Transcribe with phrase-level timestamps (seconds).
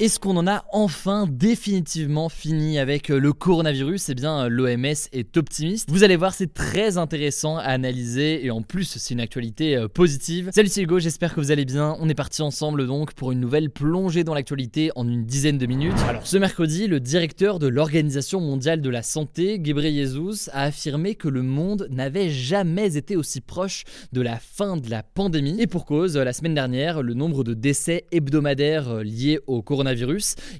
[0.00, 4.10] Est-ce qu'on en a enfin définitivement fini avec euh, le coronavirus?
[4.10, 5.90] Eh bien, euh, l'OMS est optimiste.
[5.90, 9.88] Vous allez voir, c'est très intéressant à analyser et en plus, c'est une actualité euh,
[9.88, 10.50] positive.
[10.54, 11.96] Salut, c'est Hugo, j'espère que vous allez bien.
[11.98, 15.66] On est parti ensemble donc pour une nouvelle plongée dans l'actualité en une dizaine de
[15.66, 15.98] minutes.
[16.08, 21.26] Alors, ce mercredi, le directeur de l'Organisation mondiale de la santé, Ghebreyesus, a affirmé que
[21.26, 25.60] le monde n'avait jamais été aussi proche de la fin de la pandémie.
[25.60, 29.87] Et pour cause, la semaine dernière, le nombre de décès hebdomadaires liés au coronavirus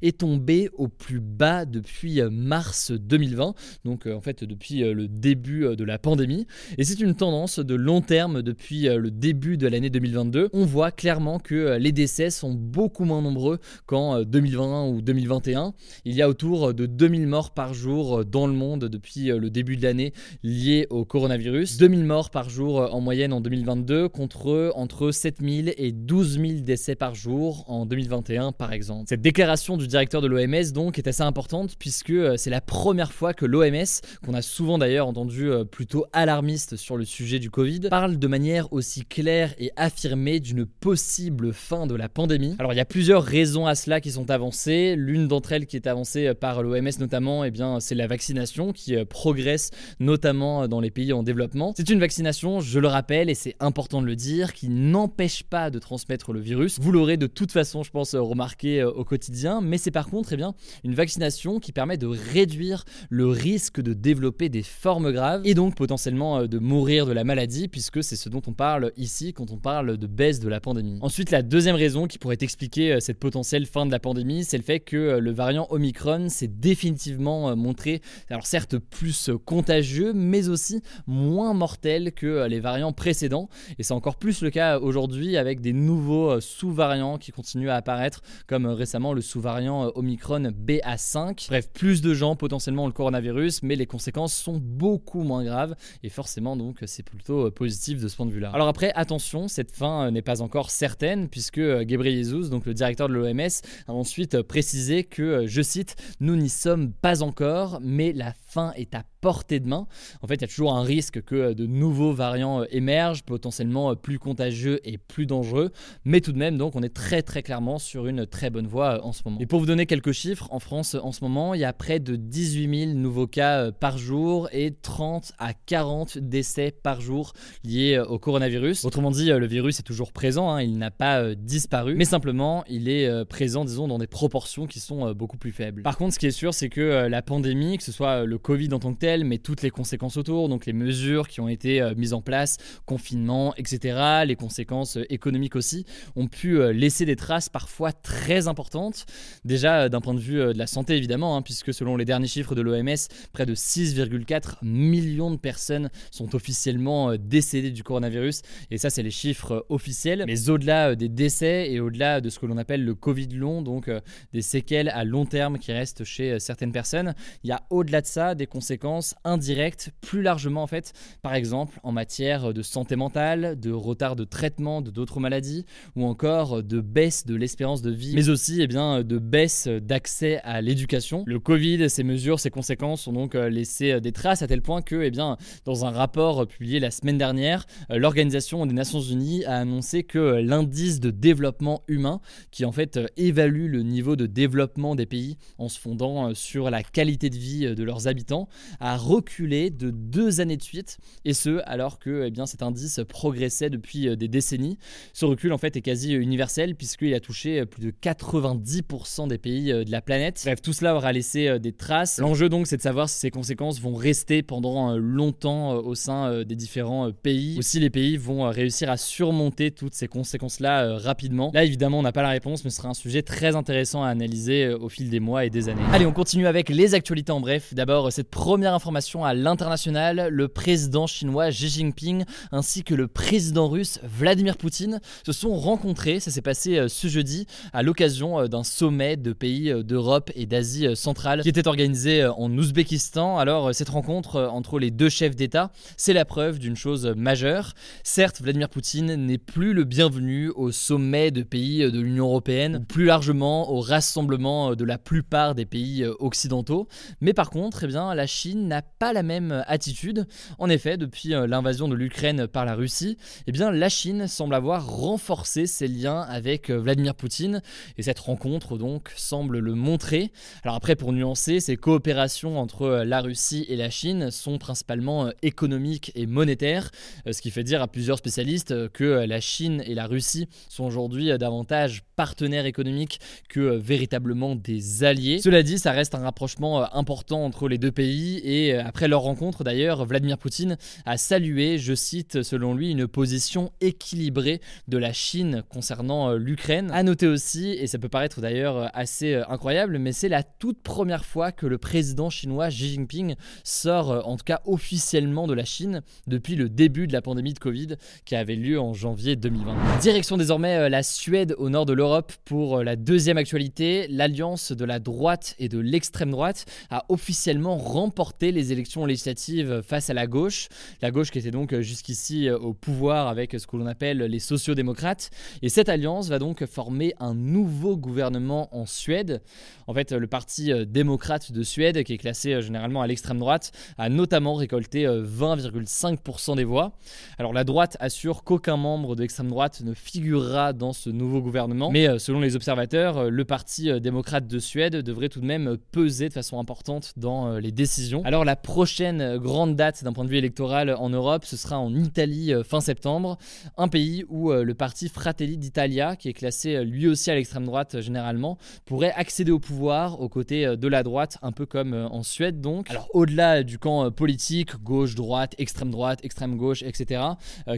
[0.02, 4.94] est tombé au plus bas depuis euh, mars 2020, donc euh, en fait depuis euh,
[4.94, 6.46] le début de la pandémie.
[6.76, 10.50] Et c'est une tendance de long terme depuis le début de l'année 2022.
[10.52, 15.72] On voit clairement que les décès sont beaucoup moins nombreux qu'en 2020 ou 2021.
[16.04, 19.76] Il y a autour de 2000 morts par jour dans le monde depuis le début
[19.76, 20.12] de l'année
[20.42, 21.76] liés au coronavirus.
[21.78, 26.94] 2000 morts par jour en moyenne en 2022 contre entre 7000 et 12 000 décès
[26.94, 29.06] par jour en 2021 par exemple.
[29.18, 33.34] Déclaration du directeur de l'OMS donc est assez importante puisque euh, c'est la première fois
[33.34, 33.84] que l'OMS,
[34.24, 38.26] qu'on a souvent d'ailleurs entendu euh, plutôt alarmiste sur le sujet du Covid, parle de
[38.26, 42.54] manière aussi claire et affirmée d'une possible fin de la pandémie.
[42.58, 44.94] Alors il y a plusieurs raisons à cela qui sont avancées.
[44.96, 48.72] L'une d'entre elles qui est avancée euh, par l'OMS notamment, eh bien c'est la vaccination
[48.72, 51.74] qui progresse notamment dans les pays en développement.
[51.76, 55.70] C'est une vaccination, je le rappelle et c'est important de le dire, qui n'empêche pas
[55.70, 56.78] de transmettre le virus.
[56.80, 60.36] Vous l'aurez de toute façon, je pense, remarqué au quotidien, mais c'est par contre eh
[60.36, 60.54] bien,
[60.84, 65.74] une vaccination qui permet de réduire le risque de développer des formes graves et donc
[65.74, 69.50] potentiellement euh, de mourir de la maladie, puisque c'est ce dont on parle ici quand
[69.50, 70.98] on parle de baisse de la pandémie.
[71.00, 74.58] Ensuite, la deuxième raison qui pourrait expliquer euh, cette potentielle fin de la pandémie, c'est
[74.58, 80.48] le fait que euh, le variant Omicron s'est définitivement montré, alors certes plus contagieux, mais
[80.48, 83.48] aussi moins mortel que les variants précédents.
[83.78, 88.20] Et c'est encore plus le cas aujourd'hui avec des nouveaux sous-variants qui continuent à apparaître,
[88.46, 91.48] comme récemment le sous-variant euh, Omicron BA5.
[91.48, 95.74] Bref, plus de gens potentiellement ont le coronavirus, mais les conséquences sont beaucoup moins graves
[96.02, 98.50] et forcément donc c'est plutôt euh, positif de ce point de vue-là.
[98.50, 103.08] Alors après, attention, cette fin euh, n'est pas encore certaine puisque Jesus, donc le directeur
[103.08, 103.40] de l'OMS,
[103.86, 108.94] a ensuite précisé que, je cite, nous n'y sommes pas encore, mais la fin est
[108.94, 109.86] à portée de main.
[110.22, 113.22] En fait, il y a toujours un risque que euh, de nouveaux variants euh, émergent,
[113.22, 115.70] potentiellement euh, plus contagieux et plus dangereux.
[116.04, 119.04] Mais tout de même, donc, on est très très clairement sur une très bonne voie
[119.04, 119.38] en ce moment.
[119.40, 121.98] Et pour vous donner quelques chiffres, en France en ce moment, il y a près
[121.98, 127.32] de 18 000 nouveaux cas par jour et 30 à 40 décès par jour
[127.64, 128.84] liés au coronavirus.
[128.84, 132.88] Autrement dit, le virus est toujours présent, hein, il n'a pas disparu, mais simplement il
[132.88, 135.82] est présent, disons, dans des proportions qui sont beaucoup plus faibles.
[135.82, 138.72] Par contre, ce qui est sûr, c'est que la pandémie, que ce soit le Covid
[138.72, 141.80] en tant que tel, mais toutes les conséquences autour, donc les mesures qui ont été
[141.80, 145.86] euh, mises en place, confinement, etc., les conséquences euh, économiques aussi,
[146.16, 149.06] ont pu euh, laisser des traces parfois très importantes.
[149.44, 152.54] Déjà d'un point de vue de la santé évidemment, hein, puisque selon les derniers chiffres
[152.54, 158.90] de l'OMS, près de 6,4 millions de personnes sont officiellement décédées du coronavirus, et ça
[158.90, 160.24] c'est les chiffres officiels.
[160.26, 163.90] Mais au-delà des décès et au-delà de ce que l'on appelle le Covid long, donc
[164.32, 167.14] des séquelles à long terme qui restent chez certaines personnes,
[167.44, 170.92] il y a au-delà de ça des conséquences indirectes plus largement en fait,
[171.22, 175.64] par exemple en matière de santé mentale, de retard de traitement de d'autres maladies
[175.96, 180.40] ou encore de baisse de l'espérance de vie, mais aussi eh bien, de baisse d'accès
[180.44, 181.24] à l'éducation.
[181.26, 184.62] Le Covid, ses mesures, ses conséquences ont donc euh, laissé euh, des traces à tel
[184.62, 189.00] point que eh bien, dans un rapport publié la semaine dernière, euh, l'Organisation des Nations
[189.00, 192.20] Unies a annoncé que l'indice de développement humain,
[192.50, 196.82] qui en fait évalue le niveau de développement des pays en se fondant sur la
[196.82, 198.48] qualité de vie de leurs habitants,
[198.80, 203.00] a reculé de deux années de suite, et ce alors que eh bien, cet indice
[203.08, 204.78] progressait depuis des décennies.
[205.12, 209.72] Ce recul en fait est quasi universel puisqu'il a touché plus de 90% des pays
[209.72, 210.40] de la planète.
[210.44, 212.18] Bref, tout cela aura laissé des traces.
[212.18, 216.56] L'enjeu donc c'est de savoir si ces conséquences vont rester pendant longtemps au sein des
[216.56, 221.50] différents pays, ou si les pays vont réussir à surmonter toutes ces conséquences-là rapidement.
[221.54, 224.08] Là évidemment on n'a pas la réponse, mais ce sera un sujet très intéressant à
[224.08, 225.82] analyser au fil des mois et des années.
[225.92, 227.74] Allez, on continue avec les actualités en bref.
[227.74, 233.68] D'abord, cette première information à l'international, le président chinois Xi Jinping ainsi que le président
[233.68, 238.46] russe Vladimir Poutine se sont rencontrés, ça s'est passé euh, ce jeudi, à l'occasion euh,
[238.46, 243.36] d'un sommet de pays euh, d'Europe et d'Asie centrale qui était organisé en Ouzbékistan.
[243.38, 247.74] Alors, cette rencontre entre les deux chefs d'État, c'est la preuve d'une chose majeure.
[248.04, 253.06] Certes, Vladimir Poutine n'est plus le bienvenu au sommet de pays de l'Union européenne, plus
[253.06, 256.86] largement au rassemblement de la plupart des pays occidentaux,
[257.20, 260.26] mais par contre, eh bien, la Chine n'a pas la même attitude.
[260.58, 263.16] En effet, depuis l'invasion de l'Ukraine par la Russie,
[263.46, 267.62] eh bien, la Chine semble avoir renforcé ses liens avec euh, Vladimir Poutine
[267.96, 270.32] et cette rencontre donc semble le montrer.
[270.62, 275.26] Alors après pour nuancer, ces coopérations entre euh, la Russie et la Chine sont principalement
[275.26, 276.90] euh, économiques et monétaires,
[277.30, 281.36] ce qui fait dire à plusieurs spécialistes que la Chine et la Russie sont aujourd'hui
[281.38, 285.40] davantage partenaires économiques que véritablement des alliés.
[285.40, 289.64] Cela dit, ça reste un rapprochement important entre les deux pays et après leur rencontre
[289.64, 295.62] d'ailleurs, Vladimir Poutine a salué, je cite selon lui, une position équilibrée de la Chine
[295.68, 296.90] concernant euh, l'Ukraine.
[296.92, 300.42] À noter aussi, et ça peut paraître d'ailleurs euh, assez euh, incroyable, mais c'est la
[300.42, 303.34] toute première fois que le président chinois Xi Jinping
[303.64, 307.58] sort, en tout cas officiellement, de la Chine depuis le début de la pandémie de
[307.58, 310.00] Covid qui avait lieu en janvier 2020.
[310.00, 314.06] Direction désormais la Suède au nord de l'Europe pour la deuxième actualité.
[314.08, 320.10] L'alliance de la droite et de l'extrême droite a officiellement remporté les élections législatives face
[320.10, 320.68] à la gauche.
[321.02, 325.30] La gauche qui était donc jusqu'ici au pouvoir avec ce que l'on appelle les sociaux-démocrates.
[325.62, 329.42] Et cette alliance va donc former un nouveau gouvernement en Suède.
[329.86, 333.38] En fait, le parti euh, démocrate de Suède, qui est classé euh, généralement à l'extrême
[333.38, 336.92] droite, a notamment récolté 20,5% euh, des voix.
[337.38, 341.90] Alors la droite assure qu'aucun membre de l'extrême droite ne figurera dans ce nouveau gouvernement.
[341.90, 346.34] Mais selon les observateurs, le parti démocrate de Suède devrait tout de même peser de
[346.34, 348.22] façon importante dans les décisions.
[348.24, 351.94] Alors la prochaine grande date d'un point de vue électoral en Europe, ce sera en
[351.94, 353.38] Italie fin septembre,
[353.76, 357.64] un pays où le parti Fratelli d'Italia, qui est classé euh, lui aussi à l'extrême
[357.64, 361.66] droite euh, généralement, pourrait accéder au pouvoir aux côtés euh, de la droite, un peu
[361.66, 362.90] comme en Suède donc.
[362.90, 367.22] Alors au-delà du camp politique, gauche, droite, extrême droite, extrême gauche, etc.,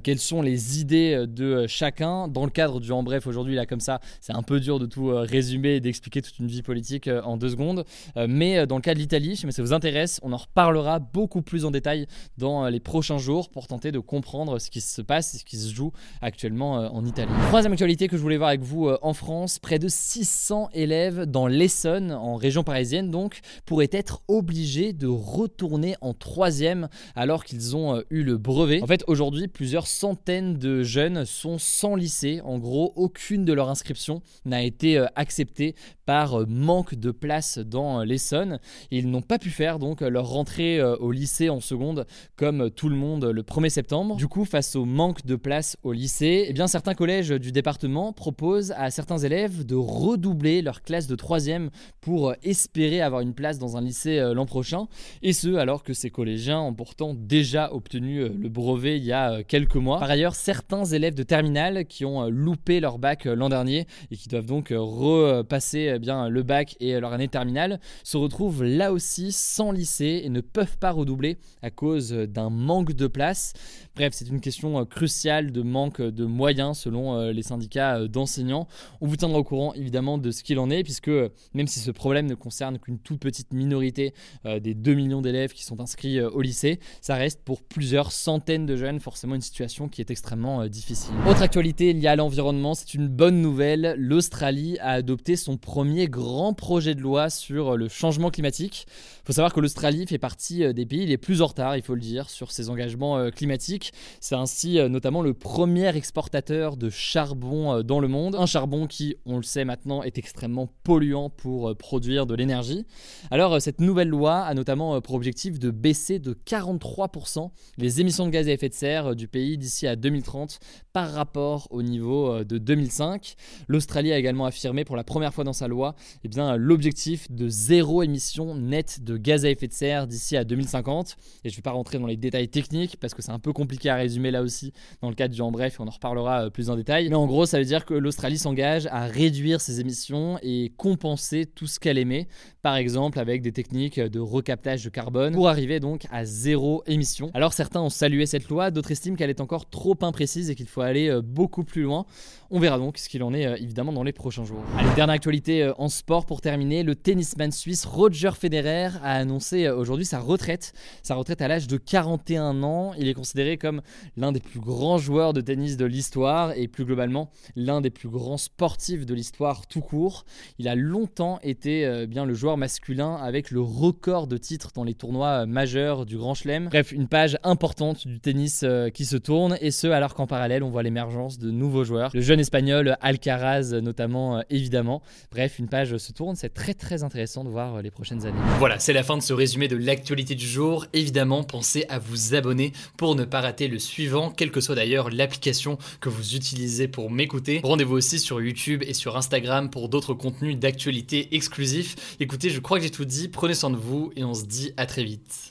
[0.04, 2.28] quelles sont les idées de chacun?
[2.28, 4.86] Dans le cadre du En Bref aujourd'hui, là comme ça, c'est un peu dur de
[4.86, 7.84] tout résumer et d'expliquer toute une vie politique en deux secondes,
[8.28, 11.64] mais dans le cas de l'Italie, si ça vous intéresse, on en reparlera beaucoup plus
[11.64, 12.06] en détail
[12.38, 15.56] dans les prochains jours pour tenter de comprendre ce qui se passe et ce qui
[15.56, 17.32] se joue actuellement en Italie.
[17.48, 21.24] Troisième actualité que je voulais voir avec vous euh, en France, près de 600 élèves
[21.24, 27.76] dans l'Essonne, en région parisienne donc, pourraient être obligés de retourner en troisième alors qu'ils
[27.76, 28.82] ont euh, eu le brevet.
[28.82, 32.40] En fait, aujourd'hui, plusieurs centaines de jeunes sont sans lycée.
[32.44, 35.74] En gros, aucune de leurs inscriptions n'a été euh, acceptée
[36.10, 38.58] par manque de place dans l'Essonne.
[38.90, 42.04] Ils n'ont pas pu faire donc leur rentrée au lycée en seconde
[42.34, 44.16] comme tout le monde le 1er septembre.
[44.16, 48.12] Du coup, face au manque de place au lycée, eh bien certains collèges du département
[48.12, 51.70] propose à certains élèves de redoubler leur classe de troisième
[52.00, 54.88] pour espérer avoir une place dans un lycée euh, l'an prochain,
[55.22, 59.12] et ce alors que ces collégiens ont pourtant déjà obtenu euh, le brevet il y
[59.12, 60.00] a euh, quelques mois.
[60.00, 64.28] Par ailleurs, certains élèves de terminale qui ont loupé leur bac l'an dernier et qui
[64.28, 69.70] doivent donc repasser bien le bac et leur année terminale se retrouvent là aussi sans
[69.70, 73.52] lycée et ne peuvent pas redoubler à cause d'un manque de place.
[73.94, 78.66] Bref, c'est une question cruciale de manque de moyens selon les syndicats euh, d'enseignants.
[79.00, 81.10] On vous tiendra au courant évidemment de ce qu'il en est, puisque
[81.54, 84.12] même si ce problème ne concerne qu'une toute petite minorité
[84.46, 88.12] euh, des 2 millions d'élèves qui sont inscrits euh, au lycée, ça reste pour plusieurs
[88.12, 91.14] centaines de jeunes forcément une situation qui est extrêmement difficile.
[91.28, 93.94] Autre actualité liée à l'environnement, c'est une bonne nouvelle.
[93.96, 98.86] L'Australie a adopté son premier grand projet de loi sur le changement climatique.
[99.22, 101.94] Il faut savoir que l'Australie fait partie des pays les plus en retard, il faut
[101.94, 103.92] le dire, sur ses engagements climatiques.
[104.20, 108.36] C'est ainsi notamment le premier exportateur de charbon euh, dans le monde.
[108.36, 112.86] Un charbon qui, on le sait maintenant, est extrêmement polluant pour euh, produire de l'énergie.
[113.30, 118.26] Alors euh, cette nouvelle loi a notamment pour objectif de baisser de 43% les émissions
[118.26, 120.58] de gaz à effet de serre du pays d'ici à 2030
[120.92, 123.34] par rapport au niveau de 2005.
[123.68, 127.48] L'Australie a également affirmé pour la première fois dans sa loi eh bien, l'objectif de
[127.48, 131.16] zéro émission nette de gaz à effet de serre d'ici à 2050.
[131.44, 133.52] Et je ne vais pas rentrer dans les détails techniques parce que c'est un peu
[133.52, 136.50] compliqué à résumer là aussi dans le cadre du en bref, on en reparlera euh,
[136.50, 137.08] plus en détail.
[137.08, 141.46] Mais en gros, ça veut dire que l'Australie s'engage à réduire ses émissions et compenser
[141.46, 142.28] tout ce qu'elle émet,
[142.62, 147.30] par exemple avec des techniques de recaptage de carbone pour arriver donc à zéro émission.
[147.34, 150.68] Alors certains ont salué cette loi, d'autres estiment qu'elle est encore trop imprécise et qu'il
[150.68, 152.06] faut aller euh, beaucoup plus loin.
[152.50, 154.62] On verra donc ce qu'il en est euh, évidemment dans les prochains jours.
[154.78, 160.06] Allez, dernière actualité en sport pour terminer, le tennisman suisse Roger Federer a annoncé aujourd'hui
[160.06, 162.92] sa retraite, sa retraite à l'âge de 41 ans.
[162.98, 163.82] Il est considéré comme
[164.16, 168.08] l'un des plus grands joueurs de tennis de l'histoire et plus globalement l'un des plus
[168.08, 170.24] grands sportifs de l'histoire tout court.
[170.58, 174.84] Il a longtemps été euh, bien le joueur masculin avec le record de titres dans
[174.84, 176.68] les tournois euh, majeurs du Grand Chelem.
[176.68, 180.62] Bref, une page importante du tennis euh, qui se tourne et ce alors qu'en parallèle
[180.62, 182.10] on voit l'émergence de nouveaux joueurs.
[182.14, 185.02] Le jeune espagnol Alcaraz notamment évidemment.
[185.50, 188.38] Bref, une page se tourne, c'est très très intéressant de voir les prochaines années.
[188.58, 190.86] Voilà, c'est la fin de ce résumé de l'actualité du jour.
[190.92, 195.10] Évidemment, pensez à vous abonner pour ne pas rater le suivant, quelle que soit d'ailleurs
[195.10, 197.62] l'application que vous utilisez pour m'écouter.
[197.64, 202.16] Rendez-vous aussi sur YouTube et sur Instagram pour d'autres contenus d'actualité exclusifs.
[202.20, 204.72] Écoutez, je crois que j'ai tout dit, prenez soin de vous et on se dit
[204.76, 205.50] à très vite.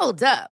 [0.00, 0.53] Hold up.